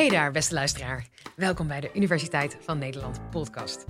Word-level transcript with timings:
Hey 0.00 0.08
daar, 0.08 0.32
beste 0.32 0.54
luisteraar. 0.54 1.06
Welkom 1.36 1.66
bij 1.66 1.80
de 1.80 1.90
Universiteit 1.94 2.56
van 2.60 2.78
Nederland 2.78 3.30
podcast. 3.30 3.84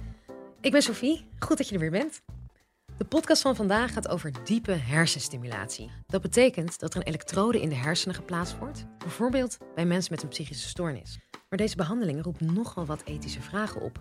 Ik 0.61 0.73
ben 0.73 0.83
Sophie, 0.83 1.29
goed 1.39 1.57
dat 1.57 1.69
je 1.69 1.75
er 1.75 1.81
weer 1.81 1.91
bent. 1.91 2.23
De 2.99 3.05
podcast 3.05 3.43
van 3.43 3.57
vandaag 3.57 3.93
gaat 3.93 4.09
over 4.09 4.33
diepe 4.45 4.73
hersenstimulatie. 4.73 5.91
Dat 6.07 6.23
betekent 6.23 6.79
dat 6.79 6.95
er 6.95 7.01
een 7.01 7.07
elektrode 7.07 7.61
in 7.61 7.69
de 7.69 7.75
hersenen 7.75 8.15
geplaatst 8.15 8.59
wordt, 8.59 8.87
bijvoorbeeld 8.99 9.59
bij 9.75 9.85
mensen 9.85 10.13
met 10.13 10.23
een 10.23 10.29
psychische 10.29 10.69
stoornis. 10.69 11.19
Maar 11.49 11.59
deze 11.59 11.77
behandeling 11.77 12.23
roept 12.23 12.41
nogal 12.41 12.87
wat 12.87 13.03
ethische 13.05 13.43
vragen 13.43 13.81
op. 13.81 13.99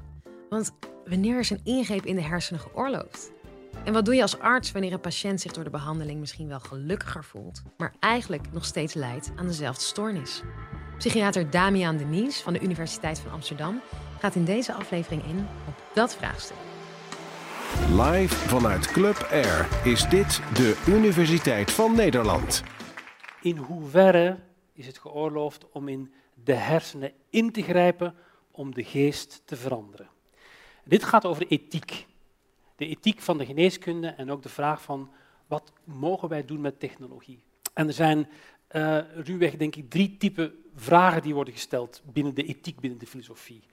Want 0.50 0.72
wanneer 1.06 1.40
is 1.40 1.50
een 1.50 1.62
ingreep 1.64 2.06
in 2.06 2.16
de 2.16 2.22
hersenen 2.22 2.62
geoorloofd? 2.62 3.32
En 3.86 3.94
wat 3.94 4.06
doe 4.06 4.16
je 4.16 4.22
als 4.22 4.40
arts 4.40 4.72
wanneer 4.72 4.94
een 4.94 5.00
patiënt 5.00 5.42
zich 5.42 5.52
door 5.52 5.64
de 5.64 5.70
behandeling 5.70 6.20
misschien 6.20 6.48
wel 6.48 6.60
gelukkiger 6.60 7.24
voelt, 7.24 7.62
maar 7.78 7.94
eigenlijk 8.00 8.52
nog 8.52 8.66
steeds 8.66 8.94
lijdt 8.94 9.32
aan 9.36 9.48
dezelfde 9.48 9.84
stoornis? 9.84 10.44
Psychiater 11.00 11.50
Damian 11.50 11.98
Denies 11.98 12.42
van 12.42 12.54
de 12.54 12.60
Universiteit 12.60 13.20
van 13.20 13.32
Amsterdam 13.32 13.82
gaat 14.18 14.36
in 14.36 14.46
deze 14.46 14.74
aflevering 14.74 15.24
in 15.24 15.48
op 15.68 15.84
dat 15.94 16.16
vraagstuk. 16.16 16.58
Live 17.90 18.36
vanuit 18.36 18.88
Club 18.88 19.28
Air 19.32 19.68
is 19.84 20.10
dit 20.10 20.42
de 20.54 20.84
Universiteit 20.88 21.72
van 21.72 21.96
Nederland. 21.96 22.64
In 23.42 23.58
hoeverre 23.58 24.40
is 24.74 24.88
het 24.88 24.98
geoorloofd 24.98 25.72
om 25.72 25.88
in 25.88 26.14
de 26.44 26.54
hersenen 26.54 27.12
in 27.30 27.52
te 27.52 27.62
grijpen 27.62 28.16
om 28.52 28.74
de 28.74 28.84
geest 28.84 29.42
te 29.46 29.56
veranderen? 29.56 30.10
Dit 30.84 31.04
gaat 31.04 31.26
over 31.26 31.48
ethiek. 31.48 32.08
De 32.76 32.88
ethiek 32.88 33.20
van 33.20 33.38
de 33.38 33.46
geneeskunde 33.46 34.08
en 34.08 34.32
ook 34.32 34.44
de 34.44 34.50
vraag 34.50 34.82
van 34.82 35.12
wat 35.48 35.74
mogen 35.84 36.30
wij 36.30 36.46
doen 36.46 36.62
met 36.62 36.80
technologie? 36.80 37.44
En 37.74 37.88
er 37.88 37.94
zijn 37.94 38.28
uh, 38.72 39.00
ruwweg, 39.16 39.56
denk 39.56 39.76
ik, 39.76 39.90
drie 39.90 40.18
typen 40.18 40.64
vragen 40.76 41.22
die 41.22 41.34
worden 41.34 41.54
gesteld 41.54 42.02
binnen 42.06 42.34
de 42.34 42.44
ethiek, 42.44 42.80
binnen 42.80 43.00
de 43.00 43.08
filosofie. 43.08 43.64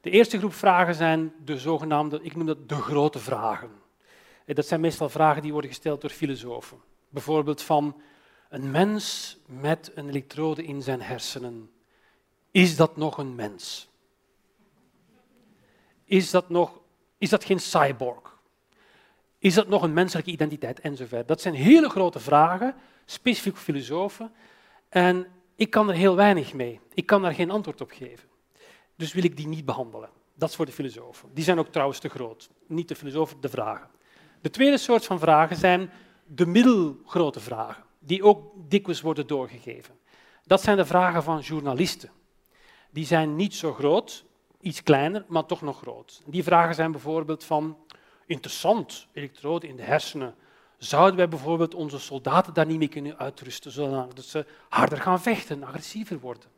De 0.00 0.10
eerste 0.10 0.38
groep 0.38 0.54
vragen 0.54 0.94
zijn 0.94 1.32
de 1.44 1.58
zogenaamde, 1.58 2.20
ik 2.22 2.36
noem 2.36 2.46
dat 2.46 2.68
de 2.68 2.74
grote 2.74 3.18
vragen. 3.18 3.70
En 4.44 4.54
dat 4.54 4.66
zijn 4.66 4.80
meestal 4.80 5.08
vragen 5.08 5.42
die 5.42 5.52
worden 5.52 5.70
gesteld 5.70 6.00
door 6.00 6.10
filosofen. 6.10 6.78
Bijvoorbeeld 7.08 7.62
van 7.62 8.00
een 8.48 8.70
mens 8.70 9.36
met 9.46 9.92
een 9.94 10.08
elektrode 10.08 10.64
in 10.64 10.82
zijn 10.82 11.02
hersenen. 11.02 11.70
Is 12.50 12.76
dat 12.76 12.96
nog 12.96 13.18
een 13.18 13.34
mens? 13.34 13.88
Is 16.04 16.30
dat, 16.30 16.48
nog, 16.48 16.80
is 17.18 17.28
dat 17.28 17.44
geen 17.44 17.60
cyborg? 17.60 18.39
Is 19.40 19.54
dat 19.54 19.68
nog 19.68 19.82
een 19.82 19.92
menselijke 19.92 20.30
identiteit? 20.30 20.80
Enzovoort. 20.80 21.28
Dat 21.28 21.40
zijn 21.40 21.54
hele 21.54 21.88
grote 21.88 22.20
vragen, 22.20 22.74
specifiek 23.04 23.56
filosofen. 23.56 24.32
En 24.88 25.26
ik 25.56 25.70
kan 25.70 25.88
er 25.88 25.94
heel 25.94 26.16
weinig 26.16 26.54
mee. 26.54 26.80
Ik 26.94 27.06
kan 27.06 27.22
daar 27.22 27.34
geen 27.34 27.50
antwoord 27.50 27.80
op 27.80 27.90
geven. 27.90 28.28
Dus 28.96 29.12
wil 29.12 29.24
ik 29.24 29.36
die 29.36 29.48
niet 29.48 29.64
behandelen. 29.64 30.08
Dat 30.34 30.48
is 30.48 30.56
voor 30.56 30.66
de 30.66 30.72
filosofen. 30.72 31.28
Die 31.34 31.44
zijn 31.44 31.58
ook 31.58 31.68
trouwens 31.68 31.98
te 31.98 32.08
groot. 32.08 32.50
Niet 32.66 32.88
de 32.88 32.94
filosofen, 32.94 33.40
de 33.40 33.48
vragen. 33.48 33.88
De 34.40 34.50
tweede 34.50 34.78
soort 34.78 35.04
van 35.04 35.18
vragen 35.18 35.56
zijn 35.56 35.90
de 36.26 36.46
middelgrote 36.46 37.40
vragen, 37.40 37.84
die 37.98 38.22
ook 38.22 38.52
dikwijls 38.68 39.00
worden 39.00 39.26
doorgegeven. 39.26 39.94
Dat 40.44 40.62
zijn 40.62 40.76
de 40.76 40.84
vragen 40.84 41.22
van 41.22 41.40
journalisten. 41.40 42.10
Die 42.90 43.06
zijn 43.06 43.36
niet 43.36 43.54
zo 43.54 43.72
groot, 43.72 44.24
iets 44.60 44.82
kleiner, 44.82 45.24
maar 45.28 45.46
toch 45.46 45.60
nog 45.60 45.78
groot. 45.78 46.22
Die 46.26 46.42
vragen 46.42 46.74
zijn 46.74 46.92
bijvoorbeeld 46.92 47.44
van 47.44 47.76
interessant, 48.30 49.06
elektroden 49.12 49.68
in 49.68 49.76
de 49.76 49.82
hersenen. 49.82 50.34
Zouden 50.78 51.16
wij 51.16 51.28
bijvoorbeeld 51.28 51.74
onze 51.74 51.98
soldaten 51.98 52.54
daar 52.54 52.66
niet 52.66 52.78
mee 52.78 52.88
kunnen 52.88 53.18
uitrusten, 53.18 53.70
zodat 53.70 54.24
ze 54.24 54.46
harder 54.68 55.00
gaan 55.00 55.20
vechten, 55.20 55.64
agressiever 55.64 56.20
worden? 56.20 56.48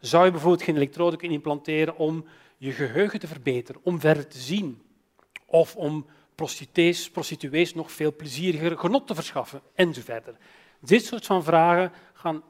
Zou 0.00 0.24
je 0.24 0.30
bijvoorbeeld 0.30 0.62
geen 0.62 0.76
elektrode 0.76 1.16
kunnen 1.16 1.36
implanteren 1.36 1.96
om 1.96 2.24
je 2.56 2.72
geheugen 2.72 3.20
te 3.20 3.26
verbeteren, 3.26 3.80
om 3.84 4.00
verder 4.00 4.28
te 4.28 4.38
zien? 4.38 4.82
Of 5.46 5.76
om 5.76 6.06
prostituees, 6.34 7.74
nog 7.74 7.92
veel 7.92 8.14
plezieriger 8.16 8.78
genot 8.78 9.06
te 9.06 9.14
verschaffen, 9.14 9.60
enzovoort. 9.74 10.36
Dit 10.80 11.04
soort 11.04 11.26
van 11.26 11.44
vragen 11.44 11.92
gaan 12.12 12.42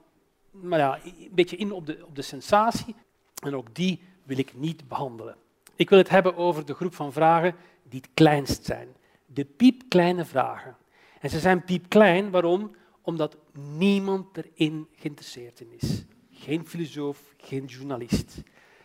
maar 0.61 0.79
ja, 0.79 0.99
een 1.05 1.31
beetje 1.31 1.57
in 1.57 1.73
op 1.73 1.87
de, 1.87 2.05
op 2.07 2.15
de 2.17 2.23
sensatie 2.23 2.95
en 3.43 3.57
ook 3.57 3.75
die 3.75 4.01
wil 4.23 4.39
ik 4.39 4.55
niet 4.55 4.89
behandelen. 4.89 5.37
Ik 5.77 5.89
wil 5.89 5.99
het 5.99 6.09
hebben 6.09 6.37
over 6.37 6.67
de 6.67 6.75
groep 6.75 6.95
van 6.95 7.13
vragen 7.13 7.55
die 7.89 8.01
het 8.01 8.11
kleinst 8.15 8.65
zijn. 8.65 8.89
De 9.27 9.45
piepkleine 9.45 10.25
vragen. 10.25 10.77
En 11.21 11.31
ze 11.31 11.39
zijn 11.39 11.65
piepklein, 11.65 12.31
waarom? 12.31 12.77
Omdat 13.03 13.37
niemand 13.53 14.37
erin 14.37 14.89
geïnteresseerd 14.95 15.61
in 15.61 15.73
is. 15.81 16.05
Geen 16.31 16.67
filosoof, 16.67 17.35
geen 17.37 17.65
journalist. 17.65 18.43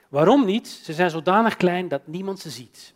Waarom 0.10 0.46
niet? 0.46 0.68
Ze 0.68 0.94
zijn 0.94 1.10
zodanig 1.10 1.56
klein 1.56 1.88
dat 1.88 2.08
niemand 2.08 2.40
ze 2.40 2.50
ziet. 2.50 2.94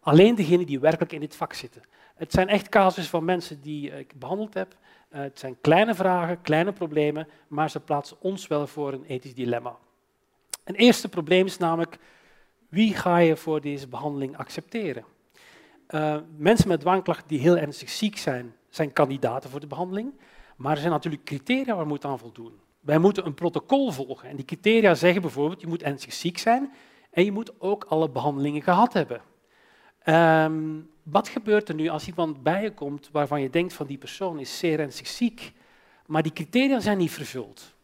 Alleen 0.00 0.34
degenen 0.34 0.66
die 0.66 0.80
werkelijk 0.80 1.12
in 1.12 1.20
dit 1.20 1.36
vak 1.36 1.52
zitten. 1.52 1.82
Het 2.14 2.32
zijn 2.32 2.48
echt 2.48 2.68
casussen 2.68 3.10
van 3.10 3.24
mensen 3.24 3.60
die 3.60 3.98
ik 3.98 4.18
behandeld 4.18 4.54
heb. 4.54 4.76
Eh, 5.08 5.20
het 5.20 5.38
zijn 5.38 5.60
kleine 5.60 5.94
vragen, 5.94 6.40
kleine 6.40 6.72
problemen, 6.72 7.28
maar 7.48 7.70
ze 7.70 7.80
plaatsen 7.80 8.16
ons 8.20 8.46
wel 8.46 8.66
voor 8.66 8.92
een 8.92 9.04
ethisch 9.04 9.34
dilemma. 9.34 9.76
Een 10.64 10.74
eerste 10.74 11.08
probleem 11.08 11.46
is 11.46 11.56
namelijk, 11.56 11.98
wie 12.68 12.94
ga 12.94 13.18
je 13.18 13.36
voor 13.36 13.60
deze 13.60 13.88
behandeling 13.88 14.36
accepteren? 14.36 15.04
Uh, 15.90 16.16
mensen 16.36 16.68
met 16.68 16.80
dwangklachten 16.80 17.28
die 17.28 17.38
heel 17.38 17.56
ernstig 17.56 17.88
ziek 17.88 18.18
zijn, 18.18 18.54
zijn 18.68 18.92
kandidaten 18.92 19.50
voor 19.50 19.60
de 19.60 19.66
behandeling. 19.66 20.12
Maar 20.56 20.72
er 20.72 20.78
zijn 20.78 20.92
natuurlijk 20.92 21.24
criteria 21.24 21.74
waar 21.74 21.82
we 21.82 21.88
moeten 21.88 22.08
aan 22.08 22.18
voldoen. 22.18 22.52
Wij 22.80 22.98
moeten 22.98 23.26
een 23.26 23.34
protocol 23.34 23.90
volgen. 23.90 24.28
En 24.28 24.36
die 24.36 24.44
criteria 24.44 24.94
zeggen 24.94 25.22
bijvoorbeeld, 25.22 25.60
je 25.60 25.66
moet 25.66 25.82
ernstig 25.82 26.12
ziek 26.12 26.38
zijn 26.38 26.72
en 27.10 27.24
je 27.24 27.32
moet 27.32 27.60
ook 27.60 27.84
alle 27.84 28.10
behandelingen 28.10 28.62
gehad 28.62 28.92
hebben. 28.92 29.20
Um, 30.04 30.90
wat 31.02 31.28
gebeurt 31.28 31.68
er 31.68 31.74
nu 31.74 31.88
als 31.88 32.06
iemand 32.06 32.42
bij 32.42 32.62
je 32.62 32.74
komt 32.74 33.08
waarvan 33.12 33.42
je 33.42 33.50
denkt 33.50 33.72
van 33.72 33.86
die 33.86 33.98
persoon 33.98 34.38
is 34.38 34.58
zeer 34.58 34.80
ernstig 34.80 35.06
ziek, 35.06 35.52
maar 36.06 36.22
die 36.22 36.32
criteria 36.32 36.80
zijn 36.80 36.98
niet 36.98 37.10
vervuld? 37.10 37.74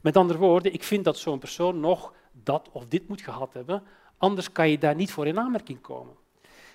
Met 0.00 0.16
andere 0.16 0.38
woorden, 0.38 0.72
ik 0.72 0.82
vind 0.82 1.04
dat 1.04 1.18
zo'n 1.18 1.38
persoon 1.38 1.80
nog 1.80 2.12
dat 2.32 2.68
of 2.72 2.86
dit 2.86 3.08
moet 3.08 3.20
gehad 3.20 3.52
hebben, 3.52 3.82
anders 4.16 4.52
kan 4.52 4.70
je 4.70 4.78
daar 4.78 4.94
niet 4.94 5.12
voor 5.12 5.26
in 5.26 5.38
aanmerking 5.38 5.80
komen. 5.80 6.14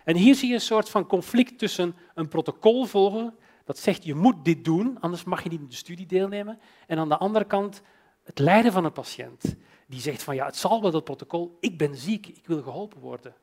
En 0.03 0.15
hier 0.15 0.35
zie 0.35 0.47
je 0.47 0.53
een 0.53 0.61
soort 0.61 0.89
van 0.89 1.07
conflict 1.07 1.57
tussen 1.59 1.95
een 2.13 2.27
protocol 2.27 2.85
volgen, 2.85 3.35
dat 3.63 3.77
zegt 3.77 4.03
je 4.03 4.15
moet 4.15 4.45
dit 4.45 4.65
doen, 4.65 4.97
anders 4.99 5.23
mag 5.23 5.43
je 5.43 5.49
niet 5.49 5.59
in 5.59 5.67
de 5.67 5.75
studie 5.75 6.05
deelnemen, 6.05 6.59
en 6.87 6.97
aan 6.97 7.09
de 7.09 7.17
andere 7.17 7.45
kant 7.45 7.81
het 8.23 8.39
lijden 8.39 8.71
van 8.71 8.85
een 8.85 8.91
patiënt, 8.91 9.55
die 9.87 9.99
zegt 9.99 10.23
van 10.23 10.35
ja, 10.35 10.45
het 10.45 10.55
zal 10.55 10.81
wel 10.81 10.91
dat 10.91 11.03
protocol, 11.03 11.57
ik 11.59 11.77
ben 11.77 11.95
ziek, 11.95 12.27
ik 12.27 12.45
wil 12.45 12.61
geholpen 12.61 12.99
worden. 12.99 13.33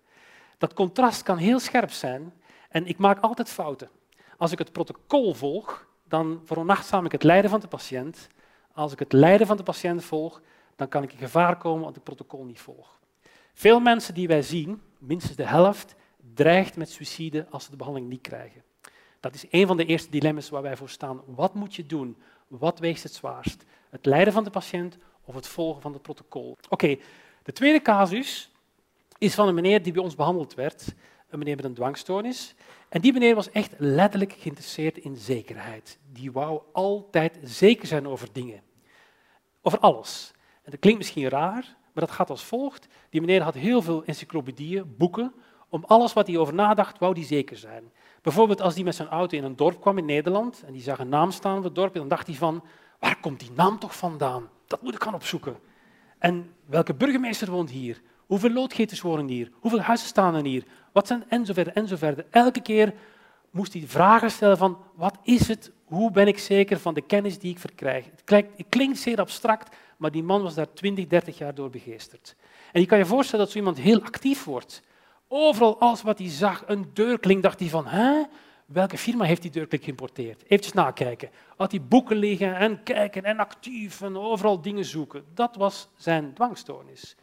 Dat 0.58 0.74
contrast 0.74 1.22
kan 1.22 1.36
heel 1.36 1.58
scherp 1.58 1.90
zijn 1.90 2.32
en 2.68 2.86
ik 2.86 2.98
maak 2.98 3.20
altijd 3.20 3.50
fouten. 3.50 3.88
Als 4.36 4.52
ik 4.52 4.58
het 4.58 4.72
protocol 4.72 5.34
volg, 5.34 5.86
dan 6.08 6.40
veronachtzaam 6.44 7.04
ik 7.04 7.12
het 7.12 7.22
lijden 7.22 7.50
van 7.50 7.60
de 7.60 7.68
patiënt. 7.68 8.28
Als 8.72 8.92
ik 8.92 8.98
het 8.98 9.12
lijden 9.12 9.46
van 9.46 9.56
de 9.56 9.62
patiënt 9.62 10.04
volg, 10.04 10.40
dan 10.76 10.88
kan 10.88 11.02
ik 11.02 11.12
in 11.12 11.18
gevaar 11.18 11.56
komen 11.56 11.80
als 11.80 11.88
ik 11.88 11.94
het 11.94 12.04
protocol 12.04 12.44
niet 12.44 12.60
volg. 12.60 12.98
Veel 13.54 13.80
mensen 13.80 14.14
die 14.14 14.28
wij 14.28 14.42
zien, 14.42 14.82
minstens 14.98 15.36
de 15.36 15.46
helft, 15.46 15.94
dreigt 16.34 16.76
met 16.76 16.90
suïcide 16.90 17.46
als 17.50 17.64
ze 17.64 17.70
de 17.70 17.76
behandeling 17.76 18.10
niet 18.10 18.20
krijgen. 18.20 18.62
Dat 19.20 19.34
is 19.34 19.44
een 19.50 19.66
van 19.66 19.76
de 19.76 19.84
eerste 19.84 20.10
dilemma's 20.10 20.48
waar 20.48 20.62
wij 20.62 20.76
voor 20.76 20.88
staan. 20.88 21.22
Wat 21.26 21.54
moet 21.54 21.74
je 21.74 21.86
doen? 21.86 22.16
Wat 22.48 22.78
weegt 22.78 23.02
het 23.02 23.14
zwaarst? 23.14 23.64
Het 23.90 24.06
lijden 24.06 24.32
van 24.32 24.44
de 24.44 24.50
patiënt 24.50 24.98
of 25.24 25.34
het 25.34 25.46
volgen 25.46 25.82
van 25.82 25.92
het 25.92 26.02
protocol? 26.02 26.56
Oké, 26.68 26.96
de 27.42 27.52
tweede 27.52 27.82
casus 27.82 28.50
is 29.18 29.34
van 29.34 29.48
een 29.48 29.54
meneer 29.54 29.82
die 29.82 29.92
bij 29.92 30.02
ons 30.02 30.14
behandeld 30.14 30.54
werd, 30.54 30.94
een 31.28 31.38
meneer 31.38 31.56
met 31.56 31.64
een 31.64 31.74
dwangstoornis. 31.74 32.54
En 32.88 33.00
die 33.00 33.12
meneer 33.12 33.34
was 33.34 33.50
echt 33.50 33.74
letterlijk 33.78 34.32
geïnteresseerd 34.32 34.98
in 34.98 35.16
zekerheid. 35.16 35.98
Die 36.12 36.32
wou 36.32 36.62
altijd 36.72 37.38
zeker 37.42 37.86
zijn 37.86 38.06
over 38.06 38.28
dingen. 38.32 38.62
Over 39.62 39.78
alles. 39.78 40.32
En 40.62 40.70
dat 40.70 40.80
klinkt 40.80 40.98
misschien 40.98 41.28
raar, 41.28 41.76
maar 41.92 42.06
dat 42.06 42.10
gaat 42.10 42.30
als 42.30 42.44
volgt. 42.44 42.86
Die 43.10 43.20
meneer 43.20 43.42
had 43.42 43.54
heel 43.54 43.82
veel 43.82 44.04
encyclopedieën, 44.04 44.94
boeken, 44.96 45.34
om 45.68 45.84
alles 45.86 46.12
wat 46.12 46.26
hij 46.26 46.36
over 46.36 46.54
nadacht, 46.54 46.98
wou 46.98 47.12
hij 47.12 47.24
zeker 47.24 47.56
zijn. 47.56 47.92
Bijvoorbeeld 48.22 48.60
als 48.60 48.74
hij 48.74 48.84
met 48.84 48.94
zijn 48.94 49.08
auto 49.08 49.36
in 49.36 49.44
een 49.44 49.56
dorp 49.56 49.80
kwam 49.80 49.98
in 49.98 50.04
Nederland 50.04 50.62
en 50.66 50.72
die 50.72 50.82
zag 50.82 50.98
een 50.98 51.08
naam 51.08 51.30
staan 51.30 51.58
op 51.58 51.64
het 51.64 51.74
dorp, 51.74 51.94
dan 51.94 52.08
dacht 52.08 52.26
hij 52.26 52.36
van, 52.36 52.64
waar 52.98 53.20
komt 53.20 53.40
die 53.40 53.50
naam 53.54 53.78
toch 53.78 53.96
vandaan? 53.96 54.48
Dat 54.66 54.82
moet 54.82 54.94
ik 54.94 55.02
gaan 55.02 55.14
opzoeken. 55.14 55.56
En 56.18 56.52
welke 56.66 56.94
burgemeester 56.94 57.50
woont 57.50 57.70
hier? 57.70 58.02
Hoeveel 58.26 58.50
loodgevers 58.50 59.00
wonen 59.00 59.28
hier? 59.28 59.50
Hoeveel 59.60 59.80
huizen 59.80 60.08
staan 60.08 60.34
er 60.34 60.44
hier? 60.44 60.64
Wat 60.92 61.06
zijn 61.06 61.24
enzovoort 61.28 61.72
enzovoort. 61.72 62.28
Elke 62.30 62.62
keer 62.62 62.94
moest 63.50 63.72
hij 63.72 63.82
vragen 63.86 64.30
stellen 64.30 64.58
van 64.58 64.78
wat 64.94 65.18
is 65.22 65.48
het? 65.48 65.72
Hoe 65.84 66.10
ben 66.10 66.26
ik 66.26 66.38
zeker 66.38 66.78
van 66.78 66.94
de 66.94 67.00
kennis 67.00 67.38
die 67.38 67.50
ik 67.50 67.58
verkrijg? 67.58 68.04
Het 68.04 68.24
klinkt, 68.24 68.56
het 68.56 68.66
klinkt 68.68 68.98
zeer 68.98 69.18
abstract, 69.18 69.76
maar 69.96 70.10
die 70.10 70.22
man 70.22 70.42
was 70.42 70.54
daar 70.54 70.72
20, 70.72 71.06
30 71.06 71.38
jaar 71.38 71.54
door 71.54 71.70
begeesterd. 71.70 72.36
En 72.72 72.80
je 72.80 72.86
kan 72.86 72.98
je 72.98 73.06
voorstellen 73.06 73.44
dat 73.44 73.52
zo 73.52 73.58
iemand 73.58 73.78
heel 73.78 74.02
actief 74.02 74.44
wordt. 74.44 74.82
Overal, 75.28 75.80
alles 75.80 76.02
wat 76.02 76.18
hij 76.18 76.28
zag, 76.28 76.64
een 76.66 76.90
deurklink, 76.92 77.42
dacht 77.42 77.60
hij 77.60 77.68
van, 77.68 77.86
hè? 77.86 78.22
Welke 78.66 78.98
firma 78.98 79.24
heeft 79.24 79.42
die 79.42 79.50
deurklik 79.50 79.84
geïmporteerd? 79.84 80.44
Even 80.46 80.70
nakijken. 80.74 81.30
Had 81.56 81.70
hij 81.70 81.82
boeken 81.82 82.16
liggen 82.16 82.56
en 82.56 82.82
kijken 82.82 83.24
en 83.24 83.38
actief 83.38 84.00
en 84.02 84.16
overal 84.16 84.60
dingen 84.60 84.84
zoeken. 84.84 85.24
Dat 85.34 85.56
was 85.56 85.88
zijn 85.96 86.34
dwangstoornis. 86.34 87.16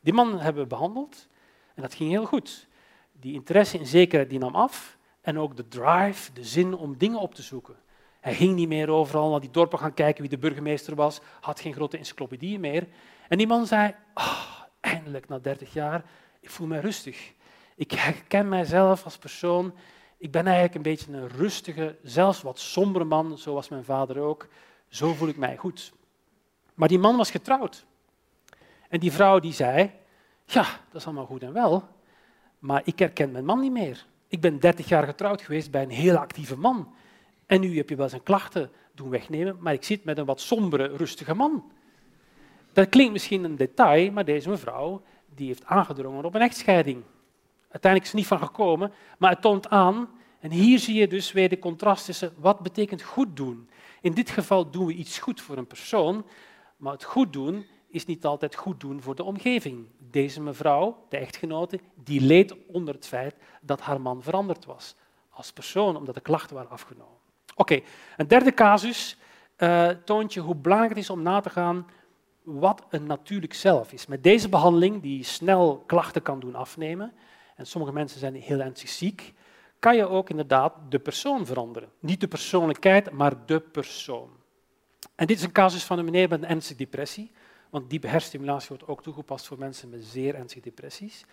Die 0.00 0.12
man 0.12 0.40
hebben 0.40 0.62
we 0.62 0.68
behandeld 0.68 1.28
en 1.74 1.82
dat 1.82 1.94
ging 1.94 2.10
heel 2.10 2.24
goed. 2.24 2.66
Die 3.12 3.34
interesse 3.34 3.78
in 3.78 3.86
zekerheid 3.86 4.30
die 4.30 4.38
nam 4.38 4.54
af 4.54 4.96
en 5.20 5.38
ook 5.38 5.56
de 5.56 5.68
drive, 5.68 6.32
de 6.32 6.44
zin 6.44 6.74
om 6.74 6.98
dingen 6.98 7.20
op 7.20 7.34
te 7.34 7.42
zoeken. 7.42 7.76
Hij 8.20 8.34
ging 8.34 8.54
niet 8.54 8.68
meer 8.68 8.88
overal 8.88 9.30
naar 9.30 9.40
die 9.40 9.50
dorpen 9.50 9.78
gaan 9.78 9.94
kijken 9.94 10.20
wie 10.20 10.30
de 10.30 10.38
burgemeester 10.38 10.94
was, 10.94 11.20
had 11.40 11.60
geen 11.60 11.74
grote 11.74 11.98
encyclopedieën 11.98 12.60
meer. 12.60 12.86
En 13.28 13.38
die 13.38 13.46
man 13.46 13.66
zei, 13.66 13.94
oh, 14.14 14.60
eindelijk 14.80 15.28
na 15.28 15.38
30 15.38 15.72
jaar, 15.72 16.04
ik 16.48 16.54
voel 16.54 16.66
me 16.66 16.80
rustig. 16.80 17.32
Ik 17.74 17.90
herken 17.90 18.48
mijzelf 18.48 19.04
als 19.04 19.18
persoon. 19.18 19.74
Ik 20.18 20.30
ben 20.30 20.44
eigenlijk 20.44 20.74
een 20.74 20.82
beetje 20.82 21.12
een 21.12 21.28
rustige, 21.28 21.96
zelfs 22.02 22.42
wat 22.42 22.58
sombere 22.58 23.04
man, 23.04 23.38
zoals 23.38 23.68
mijn 23.68 23.84
vader 23.84 24.18
ook. 24.18 24.48
Zo 24.88 25.12
voel 25.12 25.28
ik 25.28 25.36
mij 25.36 25.56
goed. 25.56 25.92
Maar 26.74 26.88
die 26.88 26.98
man 26.98 27.16
was 27.16 27.30
getrouwd. 27.30 27.86
En 28.88 29.00
die 29.00 29.12
vrouw 29.12 29.38
die 29.38 29.52
zei, 29.52 29.90
ja, 30.44 30.62
dat 30.62 31.00
is 31.00 31.04
allemaal 31.06 31.26
goed 31.26 31.42
en 31.42 31.52
wel, 31.52 31.88
maar 32.58 32.82
ik 32.84 32.98
herken 32.98 33.30
mijn 33.30 33.44
man 33.44 33.60
niet 33.60 33.72
meer. 33.72 34.06
Ik 34.28 34.40
ben 34.40 34.60
30 34.60 34.88
jaar 34.88 35.04
getrouwd 35.04 35.42
geweest 35.42 35.70
bij 35.70 35.82
een 35.82 35.90
heel 35.90 36.16
actieve 36.16 36.56
man. 36.56 36.94
En 37.46 37.60
nu 37.60 37.76
heb 37.76 37.88
je 37.88 37.96
wel 37.96 38.08
zijn 38.08 38.22
klachten 38.22 38.70
doen 38.94 39.10
wegnemen, 39.10 39.56
maar 39.60 39.72
ik 39.72 39.84
zit 39.84 40.04
met 40.04 40.18
een 40.18 40.24
wat 40.24 40.40
sombere, 40.40 40.96
rustige 40.96 41.34
man. 41.34 41.72
Dat 42.72 42.88
klinkt 42.88 43.12
misschien 43.12 43.44
een 43.44 43.56
detail, 43.56 44.12
maar 44.12 44.24
deze 44.24 44.48
mevrouw 44.48 45.02
die 45.38 45.46
heeft 45.46 45.64
aangedrongen 45.64 46.24
op 46.24 46.34
een 46.34 46.40
echtscheiding. 46.40 47.02
Uiteindelijk 47.60 48.02
is 48.02 48.10
het 48.10 48.20
niet 48.20 48.26
van 48.26 48.48
gekomen, 48.48 48.92
maar 49.18 49.30
het 49.30 49.40
toont 49.40 49.68
aan, 49.68 50.08
en 50.40 50.50
hier 50.50 50.78
zie 50.78 50.94
je 50.94 51.08
dus 51.08 51.32
weer 51.32 51.48
de 51.48 51.58
contrast 51.58 52.04
tussen 52.04 52.34
wat 52.36 52.60
betekent 52.60 53.02
goed 53.02 53.36
doen. 53.36 53.70
In 54.00 54.12
dit 54.12 54.30
geval 54.30 54.70
doen 54.70 54.86
we 54.86 54.92
iets 54.92 55.18
goed 55.18 55.40
voor 55.40 55.56
een 55.56 55.66
persoon, 55.66 56.26
maar 56.76 56.92
het 56.92 57.04
goed 57.04 57.32
doen 57.32 57.66
is 57.88 58.06
niet 58.06 58.24
altijd 58.24 58.54
goed 58.54 58.80
doen 58.80 59.02
voor 59.02 59.14
de 59.14 59.24
omgeving. 59.24 59.86
Deze 59.98 60.40
mevrouw, 60.40 61.06
de 61.08 61.16
echtgenote, 61.16 61.80
die 61.94 62.20
leed 62.20 62.54
onder 62.66 62.94
het 62.94 63.06
feit 63.06 63.34
dat 63.60 63.80
haar 63.80 64.00
man 64.00 64.22
veranderd 64.22 64.64
was 64.64 64.94
als 65.30 65.52
persoon, 65.52 65.96
omdat 65.96 66.14
de 66.14 66.20
klachten 66.20 66.56
waren 66.56 66.70
afgenomen. 66.70 67.16
Oké, 67.54 67.80
een 68.16 68.28
derde 68.28 68.54
casus 68.54 69.16
uh, 69.58 69.88
toont 69.88 70.34
je 70.34 70.40
hoe 70.40 70.54
belangrijk 70.54 70.94
het 70.94 71.02
is 71.02 71.10
om 71.10 71.22
na 71.22 71.40
te 71.40 71.50
gaan 71.50 71.86
wat 72.48 72.86
een 72.90 73.06
natuurlijk 73.06 73.54
zelf 73.54 73.92
is. 73.92 74.06
Met 74.06 74.22
deze 74.22 74.48
behandeling, 74.48 75.02
die 75.02 75.24
snel 75.24 75.82
klachten 75.86 76.22
kan 76.22 76.40
doen 76.40 76.54
afnemen, 76.54 77.12
en 77.56 77.66
sommige 77.66 77.92
mensen 77.92 78.20
zijn 78.20 78.34
heel 78.34 78.60
ernstig 78.60 78.88
ziek, 78.88 79.32
kan 79.78 79.96
je 79.96 80.08
ook 80.08 80.30
inderdaad 80.30 80.74
de 80.88 80.98
persoon 80.98 81.46
veranderen. 81.46 81.88
Niet 82.00 82.20
de 82.20 82.28
persoonlijkheid, 82.28 83.10
maar 83.10 83.46
de 83.46 83.60
persoon. 83.60 84.30
En 85.14 85.26
dit 85.26 85.36
is 85.36 85.42
een 85.42 85.52
casus 85.52 85.84
van 85.84 85.98
een 85.98 86.04
meneer 86.04 86.28
met 86.28 86.42
een 86.42 86.48
ernstige 86.48 86.78
depressie, 86.78 87.30
want 87.70 87.90
diepe 87.90 88.20
wordt 88.68 88.86
ook 88.86 89.02
toegepast 89.02 89.46
voor 89.46 89.58
mensen 89.58 89.88
met 89.88 90.04
zeer 90.04 90.34
ernstige 90.34 90.62
depressies. 90.62 91.24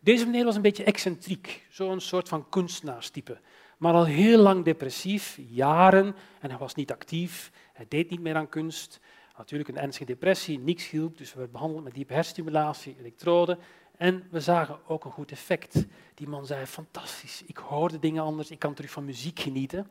Deze 0.00 0.24
meneer 0.24 0.44
was 0.44 0.56
een 0.56 0.62
beetje 0.62 0.84
excentriek, 0.84 1.66
zo'n 1.70 2.00
soort 2.00 2.28
van 2.28 2.48
kunstenaarstype, 2.48 3.40
maar 3.78 3.94
al 3.94 4.04
heel 4.04 4.38
lang 4.38 4.64
depressief, 4.64 5.38
jaren, 5.48 6.14
en 6.40 6.50
hij 6.50 6.58
was 6.58 6.74
niet 6.74 6.92
actief, 6.92 7.50
hij 7.72 7.86
deed 7.88 8.10
niet 8.10 8.20
meer 8.20 8.36
aan 8.36 8.48
kunst. 8.48 9.00
Natuurlijk 9.38 9.68
een 9.68 9.78
ernstige 9.78 10.04
depressie, 10.04 10.58
niks 10.58 10.90
hielp, 10.90 11.18
dus 11.18 11.28
we 11.28 11.34
werden 11.34 11.52
behandeld 11.52 11.84
met 11.84 11.94
diepe 11.94 12.12
hersenstimulatie, 12.12 12.96
elektroden, 12.98 13.58
en 13.96 14.26
we 14.30 14.40
zagen 14.40 14.78
ook 14.86 15.04
een 15.04 15.10
goed 15.10 15.30
effect. 15.30 15.86
Die 16.14 16.28
man 16.28 16.46
zei, 16.46 16.66
fantastisch, 16.66 17.42
ik 17.46 17.56
hoorde 17.56 17.98
dingen 17.98 18.22
anders, 18.22 18.50
ik 18.50 18.58
kan 18.58 18.74
terug 18.74 18.90
van 18.90 19.04
muziek 19.04 19.40
genieten. 19.40 19.86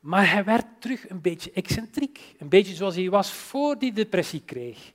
Maar 0.00 0.30
hij 0.30 0.44
werd 0.44 0.64
terug 0.78 1.08
een 1.08 1.20
beetje 1.20 1.52
excentriek. 1.52 2.34
Een 2.38 2.48
beetje 2.48 2.74
zoals 2.74 2.94
hij 2.94 3.10
was 3.10 3.32
voor 3.32 3.78
die 3.78 3.92
depressie 3.92 4.42
kreeg. 4.44 4.92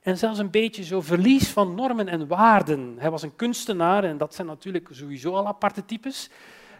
En 0.00 0.18
zelfs 0.18 0.38
een 0.38 0.50
beetje 0.50 0.84
zo 0.84 1.00
verlies 1.00 1.48
van 1.48 1.74
normen 1.74 2.08
en 2.08 2.26
waarden. 2.26 2.96
Hij 2.98 3.10
was 3.10 3.22
een 3.22 3.36
kunstenaar 3.36 4.04
en 4.04 4.18
dat 4.18 4.34
zijn 4.34 4.46
natuurlijk 4.46 4.88
sowieso 4.90 5.34
al 5.34 5.46
aparte 5.46 5.84
types. 5.84 6.30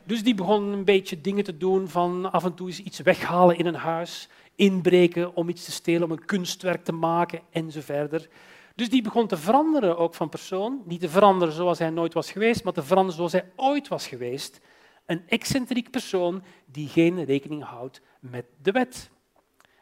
Dus 0.05 0.23
die 0.23 0.35
begon 0.35 0.62
een 0.62 0.85
beetje 0.85 1.20
dingen 1.20 1.44
te 1.44 1.56
doen 1.56 1.88
van 1.88 2.32
af 2.32 2.44
en 2.44 2.55
toe 2.55 2.69
iets 2.69 3.00
weghalen 3.00 3.58
in 3.58 3.67
een 3.67 3.75
huis, 3.75 4.29
inbreken 4.55 5.35
om 5.35 5.49
iets 5.49 5.64
te 5.64 5.73
stelen, 5.73 6.02
om 6.02 6.11
een 6.11 6.25
kunstwerk 6.25 6.85
te 6.85 6.93
maken 6.93 7.41
enzovoort. 7.50 8.29
Dus 8.75 8.88
die 8.88 9.02
begon 9.02 9.26
te 9.26 9.37
veranderen 9.37 9.99
ook 9.99 10.14
van 10.14 10.29
persoon. 10.29 10.82
Niet 10.85 11.00
te 11.00 11.08
veranderen 11.08 11.55
zoals 11.55 11.79
hij 11.79 11.91
nooit 11.91 12.12
was 12.12 12.32
geweest, 12.32 12.64
maar 12.64 12.73
te 12.73 12.82
veranderen 12.82 13.17
zoals 13.17 13.32
hij 13.32 13.52
ooit 13.56 13.88
was 13.88 14.06
geweest. 14.06 14.61
Een 15.06 15.23
excentriek 15.29 15.91
persoon 15.91 16.43
die 16.67 16.88
geen 16.88 17.25
rekening 17.25 17.64
houdt 17.64 18.00
met 18.20 18.44
de 18.62 18.73
wet. 18.73 19.11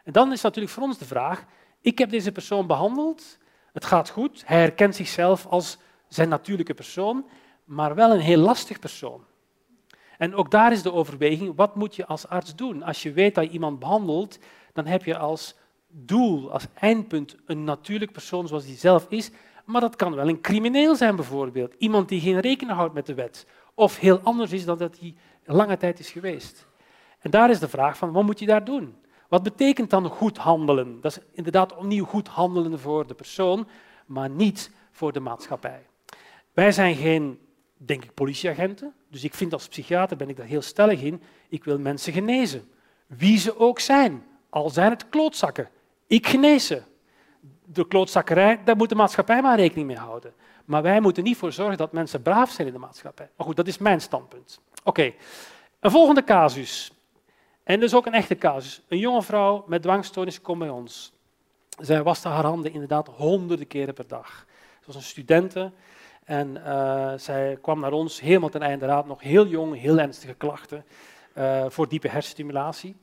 En 0.05 0.13
dan 0.13 0.33
is 0.33 0.43
natuurlijk 0.43 0.75
voor 0.75 0.83
ons 0.83 0.99
de 0.99 1.05
vraag, 1.05 1.45
ik 1.81 1.99
heb 1.99 2.11
deze 2.11 2.33
persoon 2.33 2.67
behandeld, 2.67 3.39
het 3.73 3.85
gaat 3.85 4.11
goed, 4.11 4.43
hij 4.47 4.59
herkent 4.59 4.95
zichzelf 4.97 5.47
als 5.47 5.79
zijn 6.09 6.29
natuurlijke 6.29 6.75
persoon, 6.75 7.29
maar 7.65 7.95
wel 7.95 8.13
een 8.13 8.21
heel 8.21 8.39
lastig 8.39 8.79
persoon. 8.79 9.25
En 10.19 10.35
ook 10.35 10.51
daar 10.51 10.73
is 10.73 10.83
de 10.83 10.93
overweging, 10.93 11.53
wat 11.57 11.77
moet 11.77 11.97
je 11.97 12.07
als 12.07 12.29
arts 12.29 12.55
doen? 12.55 12.83
Als 12.83 13.03
je 13.03 13.13
weet 13.13 13.35
dat 13.35 13.45
je 13.45 13.51
iemand 13.51 13.79
behandelt, 13.79 14.39
dan 14.73 14.87
heb 14.87 15.05
je 15.05 15.19
als 15.19 15.57
doel, 15.89 16.53
als 16.53 16.67
eindpunt, 16.75 17.37
een 17.47 17.65
natuurlijk 17.65 18.13
persoon 18.13 18.49
zoals 18.49 18.65
hij 18.65 18.77
zelf 18.77 19.07
is, 19.09 19.31
maar 19.65 19.81
dat 19.81 19.97
kan 19.97 20.15
wel 20.15 20.29
een 20.29 20.41
crimineel 20.41 20.97
zijn 20.97 21.17
bijvoorbeeld. 21.17 21.75
Iemand 21.79 22.09
die 22.09 22.21
geen 22.21 22.41
rekening 22.41 22.77
houdt 22.77 22.95
met 22.95 23.07
de 23.07 23.15
wet. 23.15 23.47
Of 23.75 23.99
heel 23.99 24.21
anders 24.23 24.53
is 24.53 24.65
dan 24.65 24.79
dat 24.79 24.99
hij 24.99 25.15
lange 25.45 25.77
tijd 25.77 25.99
is 25.99 26.11
geweest. 26.11 26.67
En 27.19 27.31
daar 27.31 27.51
is 27.51 27.59
de 27.59 27.69
vraag 27.69 27.97
van, 27.97 28.13
wat 28.13 28.25
moet 28.25 28.39
je 28.39 28.47
daar 28.47 28.65
doen? 28.65 28.95
Wat 29.29 29.43
betekent 29.43 29.91
dan 29.91 30.07
goed 30.07 30.37
handelen? 30.37 31.01
Dat 31.01 31.17
is 31.17 31.25
inderdaad 31.33 31.77
opnieuw 31.77 32.05
goed 32.05 32.29
handelen 32.29 32.79
voor 32.79 33.07
de 33.07 33.15
persoon, 33.15 33.69
maar 34.07 34.31
niet 34.31 34.71
voor 34.91 35.13
de 35.13 35.21
maatschappij. 35.21 35.87
Wij 36.53 36.73
zijn 36.73 36.95
geen, 36.95 37.39
denk 37.79 38.05
ik, 38.05 38.15
politieagenten. 38.15 38.95
Dus 39.11 39.25
ik 39.25 39.35
vind 39.35 39.53
als 39.53 39.69
psychiater, 39.69 40.17
ben 40.17 40.29
ik 40.29 40.37
daar 40.37 40.47
heel 40.47 40.63
stellig 40.63 41.03
in, 41.03 41.23
ik 41.49 41.65
wil 41.65 41.79
mensen 41.79 42.13
genezen. 42.13 42.69
Wie 43.07 43.39
ze 43.39 43.59
ook 43.59 43.81
zijn. 43.81 44.27
Al 44.51 44.71
zijn 44.71 44.91
het 44.91 45.09
klootzakken. 45.09 45.69
Ik 46.07 46.27
genees 46.27 46.67
ze. 46.67 46.83
De 47.65 47.87
klootzakkerij, 47.87 48.61
daar 48.65 48.77
moet 48.77 48.89
de 48.89 48.95
maatschappij 48.95 49.43
maar 49.43 49.57
rekening 49.57 49.87
mee 49.87 49.97
houden. 49.97 50.33
Maar 50.65 50.83
wij 50.83 51.01
moeten 51.01 51.23
niet 51.23 51.37
voor 51.37 51.53
zorgen 51.53 51.77
dat 51.77 51.93
mensen 51.93 52.23
braaf 52.23 52.51
zijn 52.51 52.67
in 52.67 52.73
de 52.73 52.79
maatschappij. 52.79 53.31
Maar 53.37 53.47
goed, 53.47 53.57
dat 53.57 53.67
is 53.67 53.79
mijn 53.79 54.01
standpunt. 54.01 54.61
Oké, 54.85 55.13
een 55.81 55.91
volgende 55.91 56.25
casus. 56.25 56.93
En 57.65 57.81
dus 57.81 57.95
ook 57.95 58.07
een 58.07 58.15
echte 58.15 58.37
casus. 58.37 58.83
Een 58.89 58.99
jonge 58.99 59.23
vrouw 59.23 59.65
met 59.67 59.83
dwangstoornis 59.83 60.41
komt 60.41 60.59
bij 60.59 60.69
ons. 60.69 61.13
Zij 61.81 62.03
waste 62.03 62.29
haar 62.29 62.45
handen 62.45 62.73
inderdaad 62.73 63.09
honderden 63.09 63.67
keren 63.67 63.95
per 63.95 64.07
dag. 64.07 64.47
Ze 64.81 64.87
was 64.87 64.95
een 64.95 65.03
studente 65.03 65.73
en 66.29 66.57
uh, 66.57 67.13
zij 67.17 67.59
kwam 67.61 67.81
naar 67.81 67.93
ons 67.93 68.21
helemaal 68.21 68.49
ten 68.49 68.63
einde 68.63 68.87
raad, 68.87 69.07
nog 69.07 69.21
heel 69.23 69.47
jong, 69.47 69.81
heel 69.81 69.99
ernstige 69.99 70.35
klachten 70.35 70.85
uh, 71.35 71.65
voor 71.69 71.89
diepe 71.89 72.09
hersenstimulatie. 72.09 72.97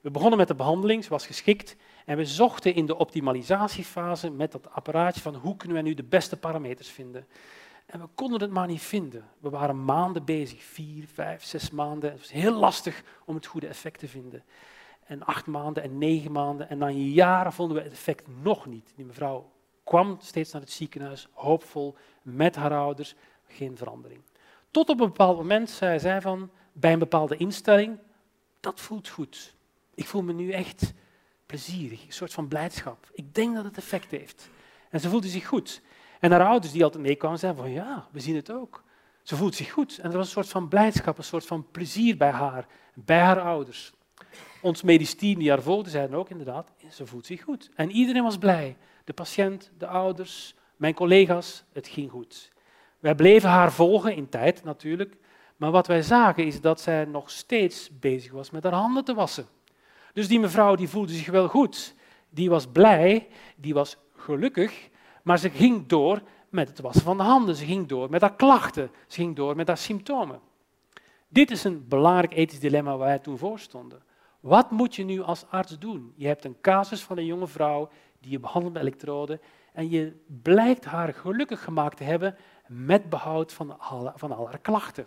We 0.00 0.10
begonnen 0.10 0.38
met 0.38 0.48
de 0.48 0.54
behandeling, 0.54 1.04
ze 1.04 1.10
was 1.10 1.26
geschikt 1.26 1.76
en 2.04 2.16
we 2.16 2.24
zochten 2.24 2.74
in 2.74 2.86
de 2.86 2.96
optimalisatiefase 2.96 4.30
met 4.30 4.52
dat 4.52 4.70
apparaatje 4.70 5.20
van 5.20 5.34
hoe 5.34 5.56
kunnen 5.56 5.76
we 5.76 5.82
nu 5.82 5.94
de 5.94 6.04
beste 6.04 6.36
parameters 6.36 6.88
vinden. 6.88 7.26
En 7.86 8.00
we 8.00 8.06
konden 8.14 8.40
het 8.40 8.50
maar 8.50 8.66
niet 8.66 8.82
vinden. 8.82 9.24
We 9.38 9.50
waren 9.50 9.84
maanden 9.84 10.24
bezig, 10.24 10.62
vier, 10.62 11.06
vijf, 11.12 11.44
zes 11.44 11.70
maanden. 11.70 12.10
Het 12.10 12.18
was 12.18 12.32
heel 12.32 12.54
lastig 12.54 13.02
om 13.24 13.34
het 13.34 13.46
goede 13.46 13.66
effect 13.66 13.98
te 13.98 14.08
vinden. 14.08 14.42
En 15.04 15.24
acht 15.24 15.46
maanden 15.46 15.82
en 15.82 15.98
negen 15.98 16.32
maanden. 16.32 16.68
En 16.68 16.78
na 16.78 16.90
jaren 16.90 17.52
vonden 17.52 17.76
we 17.76 17.82
het 17.82 17.92
effect 17.92 18.26
nog 18.42 18.66
niet. 18.66 18.92
Die 18.96 19.04
mevrouw 19.04 19.50
kwam 19.88 20.16
steeds 20.20 20.52
naar 20.52 20.60
het 20.60 20.70
ziekenhuis, 20.70 21.28
hoopvol, 21.32 21.96
met 22.22 22.56
haar 22.56 22.72
ouders, 22.72 23.14
geen 23.46 23.76
verandering. 23.76 24.20
Tot 24.70 24.88
op 24.88 25.00
een 25.00 25.06
bepaald 25.06 25.36
moment 25.36 25.70
zei 25.70 25.98
zij 25.98 26.20
van, 26.20 26.50
bij 26.72 26.92
een 26.92 26.98
bepaalde 26.98 27.36
instelling, 27.36 27.98
dat 28.60 28.80
voelt 28.80 29.08
goed. 29.08 29.54
Ik 29.94 30.06
voel 30.06 30.22
me 30.22 30.32
nu 30.32 30.50
echt 30.50 30.92
plezierig, 31.46 32.06
een 32.06 32.12
soort 32.12 32.32
van 32.32 32.48
blijdschap. 32.48 33.10
Ik 33.12 33.34
denk 33.34 33.54
dat 33.54 33.64
het 33.64 33.76
effect 33.76 34.10
heeft. 34.10 34.50
En 34.90 35.00
ze 35.00 35.08
voelde 35.08 35.28
zich 35.28 35.46
goed. 35.46 35.82
En 36.20 36.30
haar 36.30 36.46
ouders 36.46 36.72
die 36.72 36.84
altijd 36.84 37.02
meekwamen, 37.02 37.38
zeiden 37.38 37.62
van 37.62 37.72
ja, 37.72 38.08
we 38.12 38.20
zien 38.20 38.36
het 38.36 38.52
ook. 38.52 38.84
Ze 39.22 39.36
voelt 39.36 39.54
zich 39.54 39.70
goed. 39.70 39.98
En 39.98 40.10
er 40.10 40.16
was 40.16 40.26
een 40.26 40.32
soort 40.32 40.48
van 40.48 40.68
blijdschap, 40.68 41.18
een 41.18 41.24
soort 41.24 41.46
van 41.46 41.70
plezier 41.70 42.16
bij 42.16 42.30
haar, 42.30 42.66
bij 42.94 43.18
haar 43.18 43.40
ouders. 43.40 43.92
Ons 44.60 44.82
medisch 44.82 45.14
team 45.14 45.38
die 45.38 45.48
haar 45.48 45.62
volgde, 45.62 45.90
zeiden 45.90 46.18
ook 46.18 46.30
inderdaad, 46.30 46.72
ze 46.90 47.06
voelt 47.06 47.26
zich 47.26 47.42
goed. 47.42 47.70
En 47.74 47.90
iedereen 47.90 48.22
was 48.22 48.38
blij. 48.38 48.76
De 49.04 49.12
patiënt, 49.12 49.70
de 49.78 49.86
ouders, 49.86 50.54
mijn 50.76 50.94
collega's, 50.94 51.64
het 51.72 51.88
ging 51.88 52.10
goed. 52.10 52.52
Wij 52.98 53.14
bleven 53.14 53.48
haar 53.48 53.72
volgen 53.72 54.14
in 54.14 54.28
tijd 54.28 54.64
natuurlijk, 54.64 55.16
maar 55.56 55.70
wat 55.70 55.86
wij 55.86 56.02
zagen 56.02 56.46
is 56.46 56.60
dat 56.60 56.80
zij 56.80 57.04
nog 57.04 57.30
steeds 57.30 57.90
bezig 57.98 58.32
was 58.32 58.50
met 58.50 58.62
haar 58.62 58.72
handen 58.72 59.04
te 59.04 59.14
wassen. 59.14 59.46
Dus 60.12 60.28
die 60.28 60.40
mevrouw 60.40 60.74
die 60.74 60.88
voelde 60.88 61.12
zich 61.12 61.30
wel 61.30 61.48
goed, 61.48 61.94
die 62.30 62.50
was 62.50 62.66
blij, 62.66 63.28
die 63.56 63.74
was 63.74 63.96
gelukkig, 64.16 64.88
maar 65.22 65.38
ze 65.38 65.50
ging 65.50 65.86
door 65.86 66.22
met 66.48 66.68
het 66.68 66.80
wassen 66.80 67.04
van 67.04 67.16
de 67.16 67.22
handen, 67.22 67.56
ze 67.56 67.64
ging 67.64 67.86
door 67.86 68.10
met 68.10 68.20
haar 68.20 68.34
klachten, 68.34 68.90
ze 69.06 69.20
ging 69.20 69.36
door 69.36 69.56
met 69.56 69.66
haar 69.66 69.78
symptomen. 69.78 70.40
Dit 71.28 71.50
is 71.50 71.64
een 71.64 71.88
belangrijk 71.88 72.32
ethisch 72.32 72.60
dilemma 72.60 72.96
waar 72.96 73.06
wij 73.06 73.18
toen 73.18 73.38
voor 73.38 73.58
stonden. 73.58 74.02
Wat 74.48 74.70
moet 74.70 74.94
je 74.94 75.04
nu 75.04 75.22
als 75.22 75.44
arts 75.50 75.78
doen? 75.78 76.12
Je 76.16 76.26
hebt 76.26 76.44
een 76.44 76.60
casus 76.60 77.02
van 77.02 77.18
een 77.18 77.26
jonge 77.26 77.46
vrouw 77.46 77.88
die 78.20 78.30
je 78.30 78.40
behandelt 78.40 78.72
met 78.72 78.82
elektroden 78.82 79.40
en 79.72 79.90
je 79.90 80.16
blijkt 80.42 80.84
haar 80.84 81.14
gelukkig 81.14 81.64
gemaakt 81.64 81.96
te 81.96 82.04
hebben 82.04 82.36
met 82.66 83.10
behoud 83.10 83.52
van 83.52 83.80
al, 83.80 84.12
van 84.14 84.32
al 84.32 84.46
haar 84.46 84.58
klachten. 84.58 85.06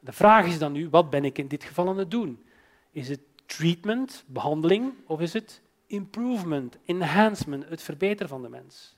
De 0.00 0.12
vraag 0.12 0.46
is 0.46 0.58
dan 0.58 0.72
nu, 0.72 0.88
wat 0.88 1.10
ben 1.10 1.24
ik 1.24 1.38
in 1.38 1.48
dit 1.48 1.64
geval 1.64 1.88
aan 1.88 1.98
het 1.98 2.10
doen? 2.10 2.44
Is 2.90 3.08
het 3.08 3.20
treatment, 3.46 4.24
behandeling, 4.26 4.92
of 5.06 5.20
is 5.20 5.32
het 5.32 5.62
improvement, 5.86 6.78
enhancement, 6.84 7.68
het 7.68 7.82
verbeteren 7.82 8.28
van 8.28 8.42
de 8.42 8.48
mens? 8.48 8.96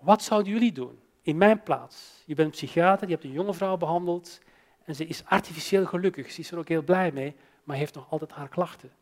Wat 0.00 0.22
zouden 0.22 0.52
jullie 0.52 0.72
doen? 0.72 0.98
In 1.22 1.36
mijn 1.36 1.62
plaats. 1.62 2.22
Je 2.26 2.34
bent 2.34 2.50
psychiater, 2.50 3.06
je 3.06 3.12
hebt 3.12 3.24
een 3.24 3.32
jonge 3.32 3.54
vrouw 3.54 3.76
behandeld 3.76 4.40
en 4.84 4.94
ze 4.94 5.06
is 5.06 5.24
artificieel 5.24 5.86
gelukkig. 5.86 6.30
Ze 6.30 6.40
is 6.40 6.50
er 6.50 6.58
ook 6.58 6.68
heel 6.68 6.82
blij 6.82 7.12
mee, 7.12 7.36
maar 7.68 7.76
heeft 7.76 7.94
nog 7.94 8.10
altijd 8.10 8.32
haar 8.32 8.48
klachten. 8.48 8.92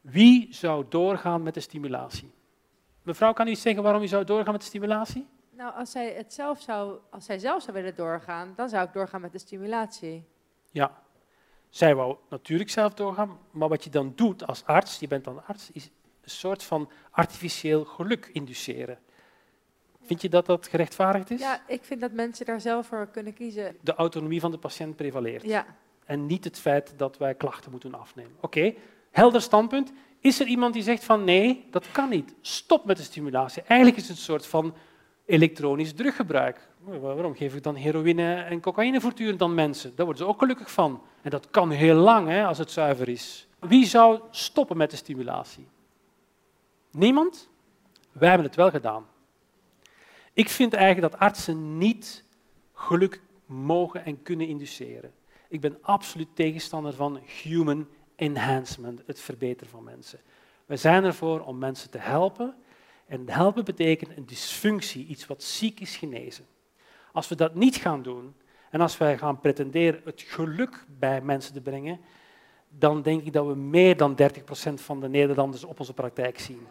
Wie 0.00 0.54
zou 0.54 0.84
doorgaan 0.88 1.42
met 1.42 1.54
de 1.54 1.60
stimulatie? 1.60 2.30
Mevrouw, 3.02 3.32
kan 3.32 3.48
u 3.48 3.54
zeggen 3.54 3.82
waarom 3.82 4.02
u 4.02 4.06
zou 4.06 4.24
doorgaan 4.24 4.52
met 4.52 4.60
de 4.60 4.66
stimulatie? 4.66 5.28
Nou, 5.50 5.74
als 5.74 5.90
zij, 5.90 6.12
het 6.14 6.32
zelf 6.32 6.60
zou, 6.60 6.98
als 7.10 7.24
zij 7.24 7.38
zelf 7.38 7.62
zou 7.62 7.76
willen 7.76 7.94
doorgaan, 7.94 8.52
dan 8.56 8.68
zou 8.68 8.86
ik 8.86 8.92
doorgaan 8.92 9.20
met 9.20 9.32
de 9.32 9.38
stimulatie. 9.38 10.24
Ja, 10.70 11.02
zij 11.68 11.94
wou 11.94 12.16
natuurlijk 12.28 12.70
zelf 12.70 12.94
doorgaan, 12.94 13.38
maar 13.50 13.68
wat 13.68 13.84
je 13.84 13.90
dan 13.90 14.12
doet 14.16 14.46
als 14.46 14.64
arts, 14.64 14.98
je 14.98 15.08
bent 15.08 15.24
dan 15.24 15.46
arts, 15.46 15.70
is 15.72 15.84
een 16.20 16.30
soort 16.30 16.62
van 16.62 16.90
artificieel 17.10 17.84
geluk 17.84 18.30
induceren. 18.32 18.98
Vind 20.00 20.22
je 20.22 20.28
dat 20.28 20.46
dat 20.46 20.68
gerechtvaardigd 20.68 21.30
is? 21.30 21.40
Ja, 21.40 21.62
ik 21.66 21.84
vind 21.84 22.00
dat 22.00 22.12
mensen 22.12 22.46
daar 22.46 22.60
zelf 22.60 22.86
voor 22.86 23.06
kunnen 23.06 23.34
kiezen. 23.34 23.76
De 23.80 23.94
autonomie 23.94 24.40
van 24.40 24.50
de 24.50 24.58
patiënt 24.58 24.96
prevaleert. 24.96 25.42
Ja. 25.42 25.66
En 26.10 26.26
niet 26.26 26.44
het 26.44 26.58
feit 26.58 26.92
dat 26.96 27.18
wij 27.18 27.34
klachten 27.34 27.70
moeten 27.70 27.94
afnemen. 27.94 28.32
Oké, 28.40 28.74
helder 29.10 29.40
standpunt. 29.40 29.92
Is 30.20 30.40
er 30.40 30.46
iemand 30.46 30.74
die 30.74 30.82
zegt 30.82 31.04
van 31.04 31.24
nee, 31.24 31.66
dat 31.70 31.90
kan 31.92 32.08
niet. 32.08 32.34
Stop 32.40 32.84
met 32.84 32.96
de 32.96 33.02
stimulatie. 33.02 33.62
Eigenlijk 33.62 34.00
is 34.00 34.08
het 34.08 34.16
een 34.16 34.22
soort 34.22 34.46
van 34.46 34.74
elektronisch 35.24 35.92
druggebruik. 35.92 36.68
Waarom 36.78 37.34
geef 37.34 37.54
ik 37.54 37.62
dan 37.62 37.74
heroïne 37.74 38.34
en 38.34 38.60
cocaïne 38.60 39.00
voortdurend 39.00 39.42
aan 39.42 39.54
mensen? 39.54 39.92
Daar 39.96 40.06
worden 40.06 40.24
ze 40.24 40.30
ook 40.30 40.38
gelukkig 40.38 40.70
van. 40.70 41.02
En 41.22 41.30
dat 41.30 41.50
kan 41.50 41.70
heel 41.70 41.94
lang 41.94 42.28
hè, 42.28 42.44
als 42.44 42.58
het 42.58 42.70
zuiver 42.70 43.08
is. 43.08 43.46
Wie 43.58 43.86
zou 43.86 44.20
stoppen 44.30 44.76
met 44.76 44.90
de 44.90 44.96
stimulatie? 44.96 45.66
Niemand? 46.90 47.48
Wij 48.12 48.28
hebben 48.28 48.46
het 48.46 48.56
wel 48.56 48.70
gedaan. 48.70 49.06
Ik 50.32 50.48
vind 50.48 50.72
eigenlijk 50.72 51.12
dat 51.12 51.20
artsen 51.20 51.78
niet 51.78 52.24
geluk 52.72 53.20
mogen 53.46 54.04
en 54.04 54.22
kunnen 54.22 54.46
induceren. 54.46 55.18
Ik 55.50 55.60
ben 55.60 55.78
absoluut 55.80 56.28
tegenstander 56.34 56.94
van 56.94 57.20
human 57.42 57.88
enhancement, 58.16 59.02
het 59.06 59.20
verbeteren 59.20 59.70
van 59.70 59.84
mensen. 59.84 60.20
We 60.66 60.76
zijn 60.76 61.04
ervoor 61.04 61.40
om 61.40 61.58
mensen 61.58 61.90
te 61.90 61.98
helpen. 61.98 62.54
En 63.06 63.28
helpen 63.28 63.64
betekent 63.64 64.16
een 64.16 64.26
dysfunctie, 64.26 65.06
iets 65.06 65.26
wat 65.26 65.42
ziek 65.42 65.80
is, 65.80 65.96
genezen. 65.96 66.46
Als 67.12 67.28
we 67.28 67.34
dat 67.34 67.54
niet 67.54 67.76
gaan 67.76 68.02
doen 68.02 68.34
en 68.70 68.80
als 68.80 68.98
wij 68.98 69.18
gaan 69.18 69.40
pretenderen 69.40 70.00
het 70.04 70.22
geluk 70.22 70.84
bij 70.98 71.20
mensen 71.20 71.52
te 71.52 71.60
brengen, 71.60 72.00
dan 72.68 73.02
denk 73.02 73.24
ik 73.24 73.32
dat 73.32 73.46
we 73.46 73.54
meer 73.54 73.96
dan 73.96 74.16
30% 74.20 74.74
van 74.74 75.00
de 75.00 75.08
Nederlanders 75.08 75.64
op 75.64 75.78
onze 75.78 75.94
praktijk 75.94 76.38
zien. 76.38 76.66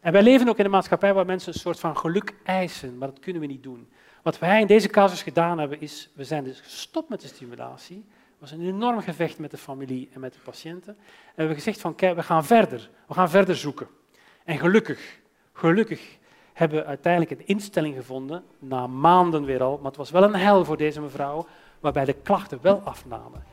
En 0.00 0.12
wij 0.12 0.22
leven 0.22 0.48
ook 0.48 0.58
in 0.58 0.64
een 0.64 0.70
maatschappij 0.70 1.14
waar 1.14 1.26
mensen 1.26 1.52
een 1.52 1.60
soort 1.60 1.80
van 1.80 1.96
geluk 1.96 2.34
eisen, 2.44 2.98
maar 2.98 3.08
dat 3.08 3.20
kunnen 3.20 3.42
we 3.42 3.48
niet 3.48 3.62
doen. 3.62 3.88
Wat 4.28 4.38
wij 4.38 4.60
in 4.60 4.66
deze 4.66 4.88
casus 4.88 5.22
gedaan 5.22 5.58
hebben, 5.58 5.80
is, 5.80 6.08
we 6.14 6.24
zijn 6.24 6.44
dus 6.44 6.60
gestopt 6.60 7.08
met 7.08 7.20
de 7.20 7.26
stimulatie. 7.26 8.04
Het 8.06 8.36
was 8.38 8.50
een 8.50 8.66
enorm 8.66 9.00
gevecht 9.00 9.38
met 9.38 9.50
de 9.50 9.56
familie 9.56 10.08
en 10.12 10.20
met 10.20 10.32
de 10.32 10.38
patiënten. 10.44 10.92
En 10.92 11.04
we 11.24 11.32
hebben 11.34 11.56
gezegd 11.56 11.80
van, 11.80 11.94
kijk, 11.94 12.16
we 12.16 12.22
gaan 12.22 12.44
verder. 12.44 12.90
We 13.06 13.14
gaan 13.14 13.30
verder 13.30 13.56
zoeken. 13.56 13.88
En 14.44 14.58
gelukkig, 14.58 15.18
gelukkig 15.52 16.18
hebben 16.52 16.78
we 16.78 16.84
uiteindelijk 16.84 17.40
een 17.40 17.46
instelling 17.46 17.94
gevonden, 17.94 18.44
na 18.58 18.86
maanden 18.86 19.44
weer 19.44 19.62
al, 19.62 19.76
maar 19.76 19.86
het 19.86 19.96
was 19.96 20.10
wel 20.10 20.22
een 20.22 20.34
hel 20.34 20.64
voor 20.64 20.76
deze 20.76 21.00
mevrouw, 21.00 21.46
waarbij 21.80 22.04
de 22.04 22.16
klachten 22.22 22.58
wel 22.62 22.80
afnamen. 22.84 23.44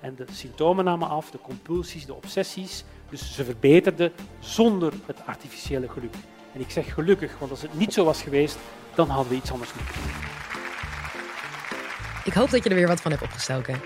En 0.00 0.14
de 0.14 0.24
symptomen 0.30 0.84
namen 0.84 1.08
af, 1.08 1.30
de 1.30 1.38
compulsies, 1.40 2.06
de 2.06 2.14
obsessies. 2.14 2.84
Dus 3.10 3.34
ze 3.34 3.44
verbeterde 3.44 4.12
zonder 4.38 4.92
het 5.06 5.26
artificiële 5.26 5.88
geluk. 5.88 6.14
En 6.54 6.60
ik 6.60 6.70
zeg 6.70 6.94
gelukkig, 6.94 7.38
want 7.38 7.50
als 7.50 7.62
het 7.62 7.78
niet 7.78 7.92
zo 7.92 8.04
was 8.04 8.22
geweest, 8.22 8.58
dan 8.94 9.08
hadden 9.08 9.32
we 9.32 9.38
iets 9.38 9.52
anders 9.52 9.74
moeten 9.74 9.94
doen. 9.94 10.12
Ik 12.24 12.32
hoop 12.32 12.50
dat 12.50 12.62
je 12.64 12.68
er 12.68 12.74
weer 12.74 12.88
wat 12.88 13.00
van 13.00 13.10
hebt 13.10 13.22
opgestoken. 13.22 13.80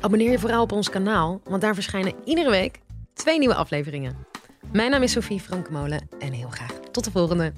Abonneer 0.00 0.30
je 0.30 0.38
vooral 0.38 0.62
op 0.62 0.72
ons 0.72 0.90
kanaal, 0.90 1.40
want 1.44 1.62
daar 1.62 1.74
verschijnen 1.74 2.14
iedere 2.24 2.50
week 2.50 2.80
twee 3.14 3.38
nieuwe 3.38 3.54
afleveringen. 3.54 4.26
Mijn 4.72 4.90
naam 4.90 5.02
is 5.02 5.12
Sophie 5.12 5.40
Frankmolen 5.40 6.08
en 6.18 6.32
heel 6.32 6.48
graag 6.48 6.72
tot 6.90 7.04
de 7.04 7.10
volgende. 7.10 7.52